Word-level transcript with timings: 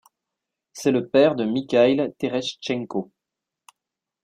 C'est 0.73 0.89
le 0.89 1.07
père 1.09 1.35
de 1.35 1.45
Mikhaïl 1.45 2.11
Terechtchenko. 2.17 3.11